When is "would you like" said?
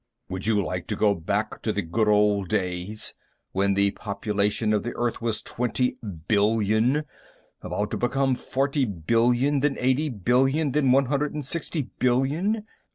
0.29-0.87